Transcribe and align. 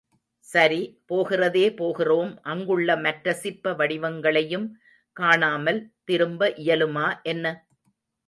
சரி, 0.47 0.79
போகிறதே 1.05 1.65
போகிறோம் 1.73 2.31
அங்குள்ள 2.43 2.95
மற்ற 2.97 3.33
சிற்ப 3.33 3.73
வடிவங்களையும் 3.73 4.67
காணாமல் 5.17 5.79
திரும்ப 6.03 6.49
இயலுமா 6.57 7.07
என்ன? 7.25 7.45